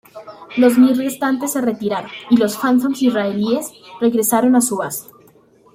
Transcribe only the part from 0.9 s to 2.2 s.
restantes se retiraron